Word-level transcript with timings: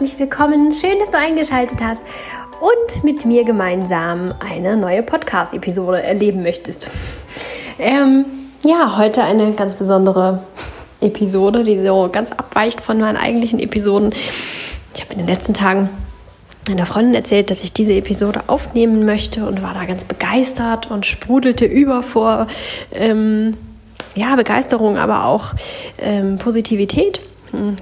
herzlich 0.00 0.18
willkommen. 0.18 0.72
Schön, 0.72 0.98
dass 0.98 1.10
du 1.10 1.18
eingeschaltet 1.18 1.78
hast 1.82 2.00
und 2.58 3.04
mit 3.04 3.26
mir 3.26 3.44
gemeinsam 3.44 4.32
eine 4.40 4.74
neue 4.74 5.02
Podcast-Episode 5.02 6.02
erleben 6.02 6.42
möchtest. 6.42 6.88
Ähm, 7.78 8.24
ja, 8.64 8.96
heute 8.96 9.22
eine 9.22 9.52
ganz 9.52 9.74
besondere 9.74 10.42
Episode, 11.02 11.64
die 11.64 11.78
so 11.84 12.08
ganz 12.10 12.32
abweicht 12.32 12.80
von 12.80 12.98
meinen 12.98 13.18
eigentlichen 13.18 13.58
Episoden. 13.58 14.14
Ich 14.94 15.02
habe 15.02 15.12
in 15.12 15.18
den 15.18 15.26
letzten 15.26 15.52
Tagen 15.52 15.90
einer 16.70 16.86
Freundin 16.86 17.14
erzählt, 17.14 17.50
dass 17.50 17.62
ich 17.62 17.74
diese 17.74 17.92
Episode 17.92 18.44
aufnehmen 18.46 19.04
möchte 19.04 19.44
und 19.44 19.62
war 19.62 19.74
da 19.74 19.84
ganz 19.84 20.04
begeistert 20.04 20.90
und 20.90 21.04
sprudelte 21.04 21.66
über 21.66 22.02
vor 22.02 22.46
ähm, 22.90 23.54
ja, 24.14 24.34
Begeisterung, 24.34 24.96
aber 24.96 25.26
auch 25.26 25.52
ähm, 25.98 26.38
Positivität 26.38 27.20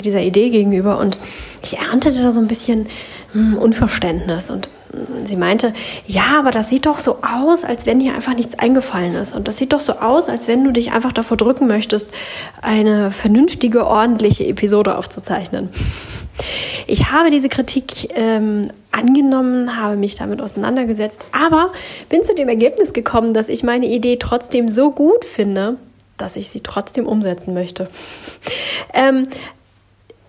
dieser 0.05 0.23
Idee 0.23 0.51
gegenüber. 0.51 0.99
Und 0.99 1.19
ich 1.63 1.79
erntete 1.79 2.23
da 2.23 2.33
so 2.33 2.41
ein 2.41 2.49
bisschen 2.49 2.89
hm, 3.33 3.57
Unverständnis 3.59 4.51
und 4.51 4.69
hm, 4.93 5.27
sie 5.27 5.37
meinte, 5.37 5.73
ja, 6.07 6.39
aber 6.39 6.51
das 6.51 6.71
sieht 6.71 6.87
doch 6.87 6.99
so 6.99 7.19
aus, 7.23 7.65
als 7.65 7.87
wenn 7.87 7.99
dir 7.99 8.15
einfach 8.15 8.35
nichts 8.35 8.59
eingefallen 8.59 9.15
ist. 9.15 9.35
Und 9.35 9.49
das 9.49 9.57
sieht 9.57 9.73
doch 9.73 9.81
so 9.81 9.95
aus, 9.95 10.29
als 10.29 10.49
wenn 10.49 10.65
du 10.65 10.73
dich 10.73 10.93
einfach 10.93 11.13
davor 11.13 11.37
drücken 11.37 11.67
möchtest, 11.67 12.09
eine 12.63 13.11
vernünftige, 13.11 13.87
ordentliche 13.87 14.47
Episode 14.47 14.97
aufzuzeichnen. 14.97 15.69
Ich 16.87 17.11
habe 17.11 17.31
diese 17.31 17.49
Kritik 17.49 18.17
ähm, 18.17 18.71
angenommen, 18.93 19.77
habe 19.77 19.97
mich 19.97 20.15
damit 20.15 20.41
auseinandergesetzt, 20.41 21.21
aber 21.33 21.73
bin 22.09 22.25
zu 22.25 22.35
dem 22.35 22.49
Ergebnis 22.49 22.93
gekommen, 22.93 23.35
dass 23.35 23.49
ich 23.49 23.63
meine 23.63 23.87
Idee 23.87 24.17
trotzdem 24.17 24.69
so 24.69 24.91
gut 24.91 25.25
finde, 25.25 25.77
dass 26.17 26.37
ich 26.37 26.49
sie 26.49 26.61
trotzdem 26.61 27.07
umsetzen 27.07 27.55
möchte. 27.55 27.89
ähm, 28.95 29.25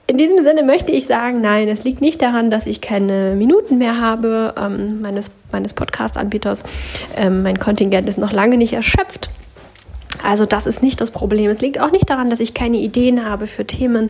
in 0.10 0.18
diesem 0.18 0.44
Sinne 0.44 0.64
möchte 0.64 0.92
ich 0.92 1.06
sagen, 1.06 1.40
nein, 1.40 1.68
es 1.68 1.84
liegt 1.84 2.02
nicht 2.02 2.20
daran, 2.20 2.50
dass 2.50 2.66
ich 2.66 2.82
keine 2.82 3.36
Minuten 3.36 3.78
mehr 3.78 4.02
habe 4.02 4.56
ähm, 4.58 5.02
meines, 5.02 5.30
meines 5.52 5.74
Podcast-Anbieters. 5.74 6.64
Ähm, 7.16 7.44
mein 7.44 7.60
Kontingent 7.60 8.10
ist 8.10 8.18
noch 8.18 8.32
lange 8.32 8.58
nicht 8.58 8.74
erschöpft. 8.74 9.30
Also 10.24 10.48
das 10.48 10.66
ist 10.66 10.82
nicht 10.82 11.00
das 11.00 11.12
Problem. 11.12 11.52
Es 11.52 11.62
liegt 11.62 11.80
auch 11.80 11.92
nicht 11.92 12.10
daran, 12.10 12.32
dass 12.32 12.40
ich 12.40 12.56
keine 12.56 12.78
Ideen 12.78 13.24
habe 13.24 13.46
für 13.46 13.66
Themen 13.66 14.10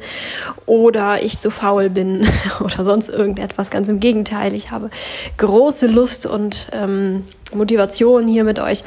oder 0.65 1.21
ich 1.21 1.37
zu 1.37 1.51
faul 1.51 1.89
bin 1.89 2.25
oder 2.63 2.85
sonst 2.85 3.09
irgendetwas. 3.09 3.69
Ganz 3.69 3.89
im 3.89 3.99
Gegenteil, 3.99 4.53
ich 4.53 4.71
habe 4.71 4.91
große 5.35 5.87
Lust 5.87 6.25
und 6.25 6.69
ähm, 6.71 7.25
Motivation, 7.53 8.25
hier 8.25 8.45
mit 8.45 8.59
euch 8.59 8.85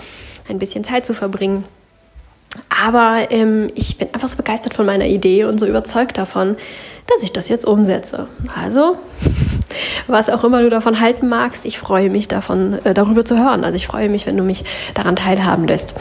ein 0.48 0.58
bisschen 0.58 0.82
Zeit 0.82 1.04
zu 1.04 1.12
verbringen. 1.12 1.64
Aber 2.70 3.30
ähm, 3.30 3.70
ich 3.74 3.98
bin 3.98 4.08
einfach 4.14 4.28
so 4.28 4.36
begeistert 4.36 4.72
von 4.72 4.86
meiner 4.86 5.06
Idee 5.06 5.44
und 5.44 5.60
so 5.60 5.66
überzeugt 5.66 6.16
davon, 6.16 6.56
dass 7.06 7.22
ich 7.22 7.32
das 7.32 7.48
jetzt 7.48 7.66
umsetze. 7.66 8.28
Also, 8.54 8.96
was 10.06 10.28
auch 10.28 10.44
immer 10.44 10.62
du 10.62 10.70
davon 10.70 11.00
halten 11.00 11.28
magst, 11.28 11.64
ich 11.64 11.78
freue 11.78 12.10
mich 12.10 12.28
davon, 12.28 12.78
äh, 12.84 12.94
darüber 12.94 13.24
zu 13.24 13.38
hören. 13.38 13.64
Also 13.64 13.76
ich 13.76 13.86
freue 13.86 14.08
mich, 14.08 14.26
wenn 14.26 14.36
du 14.36 14.42
mich 14.42 14.64
daran 14.94 15.16
teilhaben 15.16 15.66
lässt, 15.66 15.94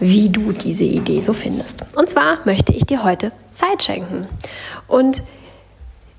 wie 0.00 0.28
du 0.28 0.52
diese 0.52 0.84
Idee 0.84 1.20
so 1.20 1.32
findest. 1.32 1.84
Und 1.96 2.08
zwar 2.08 2.38
möchte 2.44 2.72
ich 2.72 2.84
dir 2.84 3.04
heute 3.04 3.32
Zeit 3.54 3.82
schenken. 3.82 4.26
Und 4.86 5.22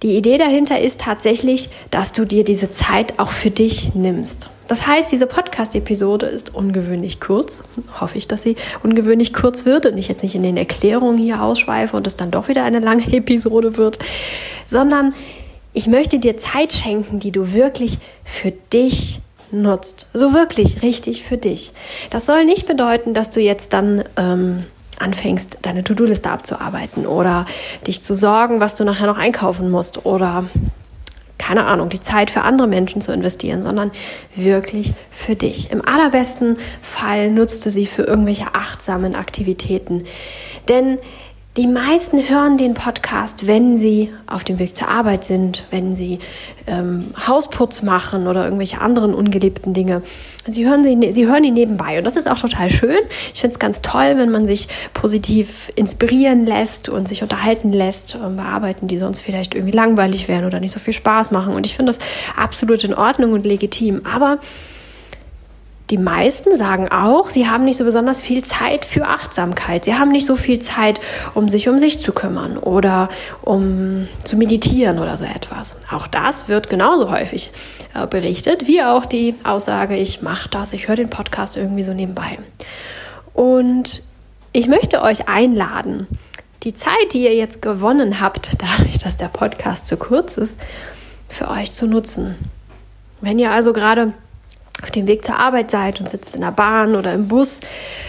die 0.01 0.15
Idee 0.15 0.37
dahinter 0.37 0.79
ist 0.79 1.01
tatsächlich, 1.01 1.69
dass 1.91 2.13
du 2.13 2.25
dir 2.25 2.43
diese 2.43 2.71
Zeit 2.71 3.19
auch 3.19 3.31
für 3.31 3.51
dich 3.51 3.95
nimmst. 3.95 4.49
Das 4.69 4.85
heißt, 4.85 5.11
diese 5.11 5.25
Podcast-Episode 5.25 6.27
ist 6.27 6.53
ungewöhnlich 6.53 7.19
kurz. 7.19 7.63
Hoffe 7.99 8.19
ich, 8.19 8.27
dass 8.27 8.43
sie 8.43 8.55
ungewöhnlich 8.83 9.33
kurz 9.33 9.65
wird 9.65 9.87
und 9.87 9.97
ich 9.97 10.07
jetzt 10.07 10.21
nicht 10.21 10.35
in 10.35 10.43
den 10.43 10.57
Erklärungen 10.57 11.17
hier 11.17 11.41
ausschweife 11.41 11.97
und 11.97 12.05
es 12.05 12.15
dann 12.15 12.29
doch 12.29 12.47
wieder 12.49 12.63
eine 12.63 12.79
lange 12.79 13.05
Episode 13.11 13.77
wird, 13.77 13.97
sondern 14.67 15.15
ich 15.73 15.87
möchte 15.87 16.19
dir 16.19 16.37
Zeit 16.37 16.71
schenken, 16.71 17.19
die 17.19 17.31
du 17.31 17.51
wirklich 17.51 17.97
für 18.23 18.51
dich 18.71 19.21
nutzt. 19.51 20.05
So 20.13 20.33
wirklich 20.33 20.83
richtig 20.83 21.23
für 21.23 21.37
dich. 21.37 21.71
Das 22.11 22.27
soll 22.27 22.45
nicht 22.45 22.67
bedeuten, 22.67 23.15
dass 23.15 23.31
du 23.31 23.41
jetzt 23.41 23.73
dann 23.73 24.03
ähm, 24.17 24.65
anfängst, 24.99 25.57
deine 25.63 25.83
To-Do-Liste 25.83 26.29
abzuarbeiten 26.29 27.07
oder 27.07 27.47
dich 27.87 28.03
zu 28.03 28.13
sorgen, 28.13 28.61
was 28.61 28.75
du 28.75 28.83
nachher 28.83 29.07
noch 29.07 29.17
einkaufen 29.17 29.71
musst 29.71 30.05
oder 30.05 30.45
keine 31.39 31.65
Ahnung, 31.65 31.89
die 31.89 32.01
Zeit 32.01 32.29
für 32.29 32.43
andere 32.43 32.67
Menschen 32.67 33.01
zu 33.01 33.11
investieren, 33.11 33.63
sondern 33.63 33.89
wirklich 34.35 34.93
für 35.09 35.35
dich. 35.35 35.71
Im 35.71 35.83
allerbesten 35.83 36.57
Fall 36.83 37.31
nutzt 37.31 37.65
du 37.65 37.71
sie 37.71 37.87
für 37.87 38.03
irgendwelche 38.03 38.53
achtsamen 38.53 39.15
Aktivitäten. 39.15 40.03
Denn 40.67 40.99
die 41.59 41.67
meisten 41.67 42.29
hören 42.29 42.57
den 42.57 42.73
Podcast, 42.73 43.45
wenn 43.45 43.77
sie 43.77 44.13
auf 44.27 44.45
dem 44.45 44.59
Weg 44.59 44.77
zur 44.77 44.87
Arbeit 44.87 45.25
sind, 45.25 45.65
wenn 45.71 45.93
sie 45.93 46.19
ähm, 46.67 47.13
Hausputz 47.27 47.81
machen 47.83 48.27
oder 48.27 48.45
irgendwelche 48.45 48.79
anderen 48.79 49.13
ungeliebten 49.13 49.73
Dinge. 49.73 50.01
Sie 50.47 50.65
hören, 50.65 50.85
sie, 50.85 51.11
sie 51.11 51.27
hören 51.27 51.43
ihn 51.43 51.55
nebenbei 51.55 51.97
und 51.97 52.05
das 52.05 52.15
ist 52.15 52.29
auch 52.29 52.39
total 52.39 52.71
schön. 52.71 52.99
Ich 53.33 53.41
finde 53.41 53.55
es 53.55 53.59
ganz 53.59 53.81
toll, 53.81 54.13
wenn 54.15 54.31
man 54.31 54.47
sich 54.47 54.69
positiv 54.93 55.69
inspirieren 55.75 56.45
lässt 56.45 56.87
und 56.87 57.09
sich 57.09 57.23
unterhalten 57.23 57.73
lässt 57.73 58.15
ähm, 58.15 58.37
bei 58.37 58.43
Arbeiten, 58.43 58.87
die 58.87 58.97
sonst 58.97 59.19
vielleicht 59.19 59.53
irgendwie 59.53 59.75
langweilig 59.75 60.29
wären 60.29 60.45
oder 60.45 60.61
nicht 60.61 60.71
so 60.71 60.79
viel 60.79 60.93
Spaß 60.93 61.31
machen. 61.31 61.53
Und 61.53 61.65
ich 61.65 61.75
finde 61.75 61.89
das 61.89 61.99
absolut 62.37 62.85
in 62.85 62.93
Ordnung 62.93 63.33
und 63.33 63.45
legitim. 63.45 64.03
Aber 64.05 64.39
die 65.89 65.97
meisten 65.97 66.55
sagen 66.55 66.87
auch, 66.89 67.31
sie 67.31 67.49
haben 67.49 67.65
nicht 67.65 67.77
so 67.77 67.83
besonders 67.83 68.21
viel 68.21 68.43
Zeit 68.43 68.85
für 68.85 69.07
Achtsamkeit. 69.07 69.85
Sie 69.85 69.95
haben 69.95 70.11
nicht 70.11 70.25
so 70.25 70.35
viel 70.35 70.59
Zeit, 70.59 71.01
um 71.33 71.49
sich 71.49 71.67
um 71.67 71.79
sich 71.79 71.99
zu 71.99 72.13
kümmern 72.13 72.57
oder 72.57 73.09
um 73.41 74.07
zu 74.23 74.37
meditieren 74.37 74.99
oder 74.99 75.17
so 75.17 75.25
etwas. 75.25 75.75
Auch 75.91 76.05
das 76.05 76.47
wird 76.47 76.69
genauso 76.69 77.09
häufig 77.09 77.51
äh, 77.95 78.05
berichtet, 78.05 78.67
wie 78.67 78.83
auch 78.83 79.05
die 79.05 79.33
Aussage, 79.43 79.95
ich 79.95 80.21
mache 80.21 80.47
das, 80.49 80.73
ich 80.73 80.87
höre 80.87 80.95
den 80.95 81.09
Podcast 81.09 81.57
irgendwie 81.57 81.83
so 81.83 81.93
nebenbei. 81.93 82.37
Und 83.33 84.03
ich 84.51 84.67
möchte 84.67 85.01
euch 85.01 85.27
einladen, 85.27 86.07
die 86.63 86.75
Zeit, 86.75 87.13
die 87.13 87.23
ihr 87.23 87.35
jetzt 87.35 87.63
gewonnen 87.63 88.19
habt, 88.21 88.51
dadurch, 88.77 88.99
dass 88.99 89.17
der 89.17 89.29
Podcast 89.29 89.87
zu 89.87 89.97
kurz 89.97 90.37
ist, 90.37 90.55
für 91.27 91.49
euch 91.49 91.71
zu 91.71 91.87
nutzen. 91.87 92.35
Wenn 93.21 93.39
ihr 93.39 93.51
also 93.51 93.73
gerade 93.73 94.13
auf 94.83 94.91
dem 94.91 95.07
Weg 95.07 95.25
zur 95.25 95.37
Arbeit 95.37 95.71
seid 95.71 95.99
und 95.99 96.09
sitzt 96.09 96.35
in 96.35 96.41
der 96.41 96.51
Bahn 96.51 96.95
oder 96.95 97.13
im 97.13 97.27
Bus, 97.27 97.59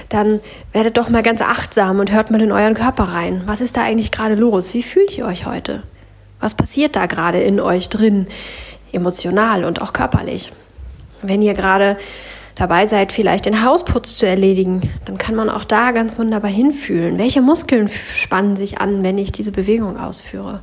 dann 0.09 0.41
werdet 0.73 0.97
doch 0.97 1.09
mal 1.09 1.23
ganz 1.23 1.43
achtsam 1.43 1.99
und 1.99 2.13
hört 2.13 2.31
mal 2.31 2.41
in 2.41 2.53
euren 2.53 2.75
Körper 2.75 3.05
rein. 3.05 3.43
Was 3.47 3.61
ist 3.61 3.77
da 3.77 3.83
eigentlich 3.83 4.11
gerade 4.11 4.35
los? 4.35 4.75
Wie 4.75 4.83
fühlt 4.83 5.17
ihr 5.17 5.27
euch 5.27 5.47
heute? 5.47 5.83
Was 6.41 6.55
passiert 6.55 6.97
da 6.97 7.07
gerade 7.07 7.41
in 7.41 7.61
euch 7.61 7.89
drin, 7.89 8.27
emotional 8.93 9.65
und 9.65 9.83
auch 9.83 9.93
körperlich? 9.93 10.53
Wenn 11.23 11.43
ihr 11.43 11.55
gerade 11.55 11.99
dabei 12.55 12.87
seid, 12.87 13.13
vielleicht 13.13 13.47
den 13.47 13.65
Hausputz 13.65 14.15
zu 14.15 14.27
erledigen, 14.27 14.91
dann 15.05 15.19
kann 15.19 15.35
man 15.35 15.49
auch 15.49 15.65
da 15.65 15.93
ganz 15.93 16.19
wunderbar 16.19 16.51
hinfühlen. 16.51 17.19
Welche 17.19 17.41
Muskeln 17.41 17.89
spannen 17.89 18.57
sich 18.57 18.81
an, 18.81 19.03
wenn 19.03 19.19
ich 19.19 19.33
diese 19.33 19.53
Bewegung 19.53 19.99
ausführe? 19.99 20.61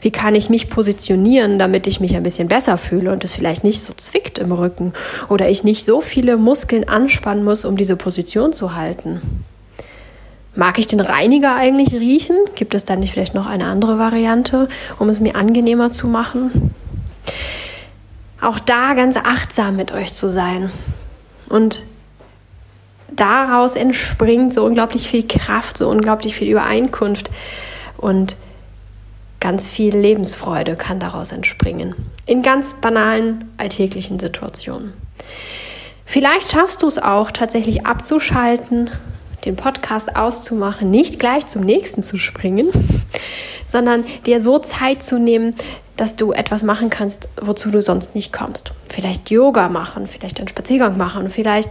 Wie 0.00 0.10
kann 0.10 0.34
ich 0.34 0.50
mich 0.50 0.70
positionieren, 0.70 1.58
damit 1.58 1.86
ich 1.86 2.00
mich 2.00 2.16
ein 2.16 2.22
bisschen 2.22 2.48
besser 2.48 2.78
fühle 2.78 3.12
und 3.12 3.24
es 3.24 3.34
vielleicht 3.34 3.64
nicht 3.64 3.82
so 3.82 3.92
zwickt 3.94 4.38
im 4.38 4.52
Rücken 4.52 4.92
oder 5.28 5.48
ich 5.48 5.64
nicht 5.64 5.84
so 5.84 6.00
viele 6.00 6.36
Muskeln 6.36 6.88
anspannen 6.88 7.44
muss, 7.44 7.64
um 7.64 7.76
diese 7.76 7.96
Position 7.96 8.52
zu 8.52 8.74
halten? 8.74 9.20
Mag 10.56 10.78
ich 10.78 10.86
den 10.86 11.00
Reiniger 11.00 11.56
eigentlich 11.56 11.92
riechen? 11.92 12.36
Gibt 12.54 12.74
es 12.74 12.84
dann 12.84 13.00
nicht 13.00 13.12
vielleicht 13.12 13.34
noch 13.34 13.46
eine 13.46 13.66
andere 13.66 13.98
Variante, 13.98 14.68
um 15.00 15.08
es 15.08 15.20
mir 15.20 15.34
angenehmer 15.34 15.90
zu 15.90 16.06
machen? 16.06 16.72
Auch 18.40 18.60
da 18.60 18.94
ganz 18.94 19.16
achtsam 19.16 19.74
mit 19.74 19.90
euch 19.90 20.12
zu 20.12 20.28
sein. 20.28 20.70
Und 21.54 21.84
daraus 23.12 23.76
entspringt 23.76 24.52
so 24.52 24.64
unglaublich 24.64 25.08
viel 25.08 25.24
Kraft, 25.24 25.78
so 25.78 25.88
unglaublich 25.88 26.34
viel 26.34 26.48
Übereinkunft 26.50 27.30
und 27.96 28.36
ganz 29.38 29.70
viel 29.70 29.96
Lebensfreude 29.96 30.74
kann 30.74 30.98
daraus 30.98 31.30
entspringen. 31.30 31.94
In 32.26 32.42
ganz 32.42 32.74
banalen 32.74 33.52
alltäglichen 33.56 34.18
Situationen. 34.18 34.94
Vielleicht 36.04 36.50
schaffst 36.50 36.82
du 36.82 36.88
es 36.88 36.98
auch 36.98 37.30
tatsächlich 37.30 37.86
abzuschalten, 37.86 38.90
den 39.44 39.54
Podcast 39.54 40.16
auszumachen, 40.16 40.90
nicht 40.90 41.20
gleich 41.20 41.46
zum 41.46 41.62
nächsten 41.62 42.02
zu 42.02 42.16
springen, 42.16 42.70
sondern 43.74 44.04
dir 44.24 44.40
so 44.40 44.60
Zeit 44.60 45.02
zu 45.02 45.18
nehmen, 45.18 45.56
dass 45.96 46.14
du 46.14 46.30
etwas 46.30 46.62
machen 46.62 46.90
kannst, 46.90 47.28
wozu 47.42 47.72
du 47.72 47.82
sonst 47.82 48.14
nicht 48.14 48.32
kommst. 48.32 48.72
Vielleicht 48.88 49.30
Yoga 49.30 49.68
machen, 49.68 50.06
vielleicht 50.06 50.38
einen 50.38 50.46
Spaziergang 50.46 50.96
machen, 50.96 51.28
vielleicht 51.28 51.70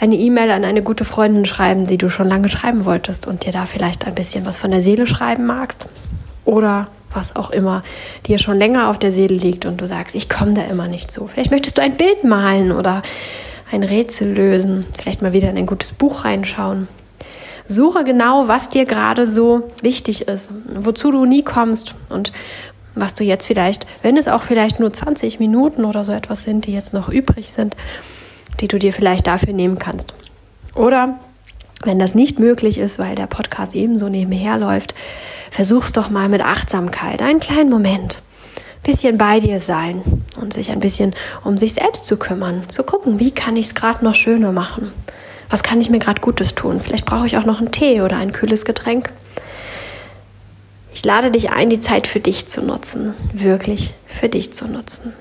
eine 0.00 0.16
E-Mail 0.16 0.50
an 0.50 0.64
eine 0.64 0.82
gute 0.82 1.04
Freundin 1.04 1.44
schreiben, 1.44 1.86
die 1.86 1.98
du 1.98 2.08
schon 2.08 2.26
lange 2.26 2.48
schreiben 2.48 2.84
wolltest 2.84 3.28
und 3.28 3.46
dir 3.46 3.52
da 3.52 3.64
vielleicht 3.64 4.08
ein 4.08 4.16
bisschen 4.16 4.44
was 4.44 4.56
von 4.56 4.72
der 4.72 4.80
Seele 4.80 5.06
schreiben 5.06 5.46
magst. 5.46 5.86
Oder 6.44 6.88
was 7.12 7.36
auch 7.36 7.50
immer 7.50 7.84
dir 8.26 8.38
schon 8.38 8.58
länger 8.58 8.90
auf 8.90 8.98
der 8.98 9.12
Seele 9.12 9.36
liegt 9.36 9.66
und 9.66 9.80
du 9.80 9.86
sagst, 9.86 10.16
ich 10.16 10.28
komme 10.28 10.54
da 10.54 10.62
immer 10.62 10.88
nicht 10.88 11.12
zu. 11.12 11.28
Vielleicht 11.28 11.52
möchtest 11.52 11.78
du 11.78 11.82
ein 11.82 11.96
Bild 11.96 12.24
malen 12.24 12.72
oder 12.72 13.02
ein 13.70 13.84
Rätsel 13.84 14.32
lösen, 14.32 14.84
vielleicht 14.98 15.22
mal 15.22 15.32
wieder 15.32 15.48
in 15.48 15.56
ein 15.56 15.66
gutes 15.66 15.92
Buch 15.92 16.24
reinschauen. 16.24 16.88
Suche 17.66 18.04
genau, 18.04 18.46
was 18.48 18.68
dir 18.68 18.84
gerade 18.84 19.26
so 19.26 19.70
wichtig 19.80 20.28
ist, 20.28 20.52
wozu 20.74 21.10
du 21.10 21.24
nie 21.24 21.42
kommst 21.42 21.94
und 22.10 22.32
was 22.94 23.14
du 23.14 23.24
jetzt 23.24 23.46
vielleicht, 23.46 23.86
wenn 24.02 24.16
es 24.16 24.28
auch 24.28 24.42
vielleicht 24.42 24.80
nur 24.80 24.92
20 24.92 25.40
Minuten 25.40 25.84
oder 25.84 26.04
so 26.04 26.12
etwas 26.12 26.44
sind, 26.44 26.66
die 26.66 26.72
jetzt 26.72 26.94
noch 26.94 27.08
übrig 27.08 27.50
sind, 27.50 27.76
die 28.60 28.68
du 28.68 28.78
dir 28.78 28.92
vielleicht 28.92 29.26
dafür 29.26 29.52
nehmen 29.52 29.78
kannst. 29.78 30.14
Oder 30.74 31.18
wenn 31.84 31.98
das 31.98 32.14
nicht 32.14 32.38
möglich 32.38 32.78
ist, 32.78 32.98
weil 32.98 33.14
der 33.14 33.26
Podcast 33.26 33.74
ebenso 33.74 34.08
nebenher 34.08 34.58
läuft, 34.58 34.94
versuch's 35.50 35.92
doch 35.92 36.10
mal 36.10 36.28
mit 36.28 36.42
Achtsamkeit, 36.42 37.22
einen 37.22 37.40
kleinen 37.40 37.70
Moment, 37.70 38.20
bisschen 38.82 39.18
bei 39.18 39.40
dir 39.40 39.60
sein 39.60 40.02
und 40.40 40.52
sich 40.52 40.70
ein 40.70 40.80
bisschen 40.80 41.14
um 41.42 41.56
sich 41.56 41.74
selbst 41.74 42.06
zu 42.06 42.16
kümmern, 42.16 42.68
zu 42.68 42.84
gucken, 42.84 43.18
wie 43.18 43.30
kann 43.30 43.56
ich 43.56 43.66
es 43.66 43.74
gerade 43.74 44.04
noch 44.04 44.14
schöner 44.14 44.52
machen? 44.52 44.92
Was 45.50 45.62
kann 45.62 45.80
ich 45.80 45.90
mir 45.90 45.98
gerade 45.98 46.20
Gutes 46.20 46.54
tun? 46.54 46.80
Vielleicht 46.80 47.06
brauche 47.06 47.26
ich 47.26 47.36
auch 47.36 47.44
noch 47.44 47.58
einen 47.58 47.72
Tee 47.72 48.00
oder 48.00 48.16
ein 48.16 48.32
kühles 48.32 48.64
Getränk. 48.64 49.10
Ich 50.92 51.04
lade 51.04 51.30
dich 51.30 51.50
ein, 51.50 51.70
die 51.70 51.80
Zeit 51.80 52.06
für 52.06 52.20
dich 52.20 52.46
zu 52.46 52.62
nutzen, 52.62 53.14
wirklich 53.32 53.94
für 54.06 54.28
dich 54.28 54.54
zu 54.54 54.66
nutzen. 54.68 55.12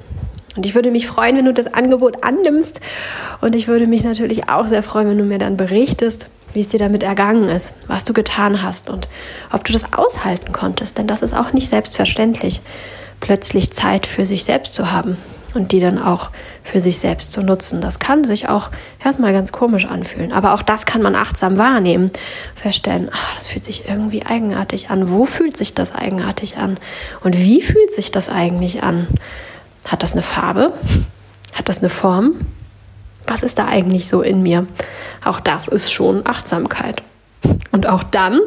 Und 0.55 0.65
ich 0.67 0.75
würde 0.75 0.91
mich 0.91 1.07
freuen, 1.07 1.35
wenn 1.35 1.45
du 1.45 1.53
das 1.53 1.73
Angebot 1.73 2.23
annimmst. 2.23 2.79
Und 3.41 3.55
ich 3.55 3.67
würde 3.67 3.87
mich 3.87 4.03
natürlich 4.03 4.49
auch 4.49 4.67
sehr 4.67 4.83
freuen, 4.83 5.09
wenn 5.09 5.17
du 5.17 5.23
mir 5.23 5.39
dann 5.39 5.57
berichtest, 5.57 6.27
wie 6.53 6.61
es 6.61 6.67
dir 6.67 6.77
damit 6.77 7.01
ergangen 7.01 7.49
ist, 7.49 7.73
was 7.87 8.03
du 8.03 8.13
getan 8.13 8.61
hast 8.61 8.89
und 8.89 9.09
ob 9.51 9.63
du 9.63 9.73
das 9.73 9.93
aushalten 9.93 10.51
konntest. 10.51 10.99
Denn 10.99 11.07
das 11.07 11.23
ist 11.23 11.33
auch 11.35 11.53
nicht 11.53 11.69
selbstverständlich, 11.69 12.61
plötzlich 13.19 13.73
Zeit 13.73 14.05
für 14.05 14.25
sich 14.27 14.43
selbst 14.43 14.75
zu 14.75 14.91
haben 14.91 15.17
und 15.55 15.71
die 15.71 15.79
dann 15.79 15.99
auch 15.99 16.31
für 16.63 16.81
sich 16.81 16.99
selbst 16.99 17.31
zu 17.31 17.41
nutzen. 17.41 17.81
Das 17.81 17.99
kann 17.99 18.23
sich 18.23 18.49
auch 18.49 18.69
erstmal 19.03 19.33
ganz 19.33 19.51
komisch 19.51 19.85
anfühlen, 19.85 20.31
aber 20.31 20.53
auch 20.53 20.61
das 20.61 20.85
kann 20.85 21.01
man 21.01 21.15
achtsam 21.15 21.57
wahrnehmen. 21.57 22.11
Feststellen, 22.55 23.09
ach, 23.11 23.33
das 23.35 23.47
fühlt 23.47 23.65
sich 23.65 23.87
irgendwie 23.87 24.25
eigenartig 24.25 24.89
an. 24.89 25.09
Wo 25.09 25.25
fühlt 25.25 25.57
sich 25.57 25.73
das 25.73 25.93
eigenartig 25.93 26.57
an? 26.57 26.77
Und 27.21 27.37
wie 27.37 27.61
fühlt 27.61 27.91
sich 27.91 28.11
das 28.11 28.29
eigentlich 28.29 28.83
an? 28.83 29.07
Hat 29.85 30.03
das 30.03 30.13
eine 30.13 30.23
Farbe? 30.23 30.73
Hat 31.53 31.69
das 31.69 31.79
eine 31.79 31.89
Form? 31.89 32.35
Was 33.27 33.43
ist 33.43 33.59
da 33.59 33.67
eigentlich 33.67 34.07
so 34.07 34.21
in 34.21 34.41
mir? 34.43 34.67
Auch 35.23 35.39
das 35.39 35.67
ist 35.67 35.91
schon 35.91 36.25
Achtsamkeit. 36.25 37.03
Und 37.71 37.87
auch 37.87 38.03
dann 38.03 38.39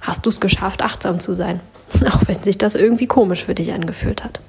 hast 0.00 0.26
du 0.26 0.30
es 0.30 0.40
geschafft, 0.40 0.82
achtsam 0.82 1.20
zu 1.20 1.34
sein. 1.34 1.60
Auch 2.12 2.26
wenn 2.26 2.42
sich 2.42 2.58
das 2.58 2.74
irgendwie 2.74 3.06
komisch 3.06 3.44
für 3.44 3.54
dich 3.54 3.72
angefühlt 3.72 4.24
hat. 4.24 4.40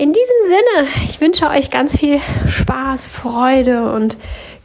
In 0.00 0.14
diesem 0.14 0.36
Sinne, 0.46 0.88
ich 1.04 1.20
wünsche 1.20 1.46
euch 1.50 1.70
ganz 1.70 1.98
viel 1.98 2.20
Spaß, 2.46 3.06
Freude 3.06 3.92
und 3.92 4.16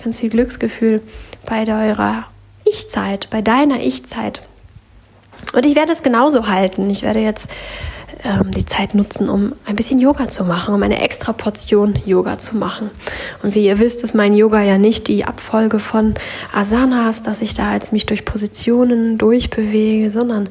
ganz 0.01 0.21
viel 0.21 0.29
Glücksgefühl 0.29 1.01
bei 1.45 1.67
eurer 1.67 2.23
Ich-Zeit, 2.63 3.29
bei 3.31 3.41
deiner 3.41 3.81
Ich-Zeit. 3.81 4.41
Und 5.51 5.65
ich 5.65 5.75
werde 5.75 5.91
es 5.91 6.03
genauso 6.03 6.47
halten. 6.47 6.89
Ich 6.89 7.01
werde 7.01 7.19
jetzt 7.19 7.49
ähm, 8.23 8.51
die 8.51 8.63
Zeit 8.63 8.95
nutzen, 8.95 9.27
um 9.27 9.51
ein 9.65 9.75
bisschen 9.75 9.99
Yoga 9.99 10.29
zu 10.29 10.45
machen, 10.45 10.73
um 10.73 10.81
eine 10.81 11.01
extra 11.01 11.33
Portion 11.33 11.99
Yoga 12.05 12.37
zu 12.37 12.55
machen. 12.55 12.89
Und 13.43 13.55
wie 13.55 13.65
ihr 13.65 13.77
wisst, 13.77 14.05
ist 14.05 14.15
mein 14.15 14.35
Yoga 14.35 14.61
ja 14.61 14.77
nicht 14.77 15.09
die 15.09 15.25
Abfolge 15.25 15.79
von 15.79 16.15
Asanas, 16.53 17.23
dass 17.23 17.41
ich 17.41 17.53
da 17.53 17.73
jetzt 17.73 17.91
mich 17.91 18.05
durch 18.05 18.23
Positionen 18.23 19.17
durchbewege, 19.17 20.09
sondern 20.09 20.47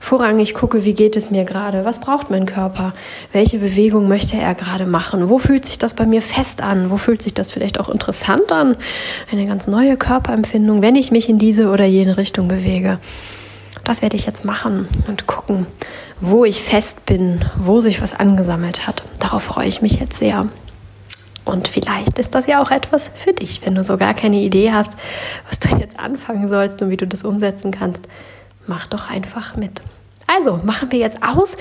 vorrangig 0.00 0.54
gucke, 0.54 0.84
wie 0.84 0.94
geht 0.94 1.14
es 1.14 1.30
mir 1.30 1.44
gerade, 1.44 1.84
was 1.84 2.00
braucht 2.00 2.30
mein 2.30 2.46
Körper, 2.46 2.94
welche 3.32 3.58
Bewegung 3.58 4.08
möchte 4.08 4.38
er 4.38 4.54
gerade 4.54 4.86
machen, 4.86 5.28
wo 5.28 5.38
fühlt 5.38 5.66
sich 5.66 5.78
das 5.78 5.94
bei 5.94 6.06
mir 6.06 6.22
fest 6.22 6.62
an, 6.62 6.90
wo 6.90 6.96
fühlt 6.96 7.22
sich 7.22 7.34
das 7.34 7.52
vielleicht 7.52 7.78
auch 7.78 7.90
interessant 7.90 8.50
an, 8.50 8.76
eine 9.30 9.46
ganz 9.46 9.66
neue 9.66 9.98
Körperempfindung, 9.98 10.82
wenn 10.82 10.96
ich 10.96 11.12
mich 11.12 11.28
in 11.28 11.38
diese 11.38 11.68
oder 11.68 11.84
jene 11.84 12.16
Richtung 12.16 12.48
bewege. 12.48 12.98
Das 13.84 14.00
werde 14.00 14.16
ich 14.16 14.26
jetzt 14.26 14.44
machen 14.44 14.88
und 15.06 15.26
gucken, 15.26 15.66
wo 16.20 16.44
ich 16.44 16.62
fest 16.62 17.04
bin, 17.04 17.44
wo 17.56 17.80
sich 17.80 18.00
was 18.00 18.18
angesammelt 18.18 18.86
hat. 18.86 19.04
Darauf 19.18 19.42
freue 19.42 19.68
ich 19.68 19.82
mich 19.82 20.00
jetzt 20.00 20.18
sehr. 20.18 20.48
Und 21.44 21.68
vielleicht 21.68 22.18
ist 22.18 22.34
das 22.34 22.46
ja 22.46 22.62
auch 22.62 22.70
etwas 22.70 23.10
für 23.14 23.32
dich, 23.32 23.64
wenn 23.64 23.74
du 23.74 23.84
so 23.84 23.96
gar 23.96 24.14
keine 24.14 24.36
Idee 24.36 24.72
hast, 24.72 24.92
was 25.48 25.58
du 25.58 25.76
jetzt 25.76 25.98
anfangen 25.98 26.48
sollst 26.48 26.80
und 26.80 26.90
wie 26.90 26.96
du 26.96 27.06
das 27.06 27.22
umsetzen 27.22 27.70
kannst 27.70 28.06
mach 28.66 28.86
doch 28.86 29.10
einfach 29.10 29.56
mit. 29.56 29.82
Also 30.26 30.60
machen 30.64 30.92
wir 30.92 31.00
jetzt 31.00 31.22
aus 31.22 31.56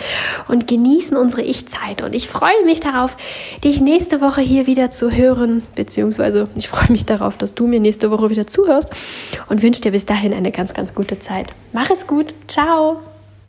und 0.47 0.67
genießen 0.67 1.17
unsere 1.17 1.41
Ich-Zeit. 1.41 2.03
Und 2.03 2.13
ich 2.13 2.27
freue 2.27 2.63
mich 2.65 2.79
darauf, 2.79 3.17
dich 3.63 3.81
nächste 3.81 4.21
Woche 4.21 4.41
hier 4.41 4.67
wieder 4.67 4.91
zu 4.91 5.11
hören, 5.11 5.63
beziehungsweise 5.75 6.49
ich 6.55 6.69
freue 6.69 6.91
mich 6.91 7.05
darauf, 7.05 7.35
dass 7.35 7.55
du 7.55 7.65
mir 7.65 7.79
nächste 7.79 8.11
Woche 8.11 8.29
wieder 8.29 8.45
zuhörst 8.45 8.91
und 9.49 9.63
wünsche 9.63 9.81
dir 9.81 9.91
bis 9.91 10.05
dahin 10.05 10.33
eine 10.33 10.51
ganz, 10.51 10.73
ganz 10.75 10.93
gute 10.93 11.19
Zeit. 11.19 11.47
Mach 11.73 11.89
es 11.89 12.05
gut. 12.05 12.35
Ciao. 12.47 13.01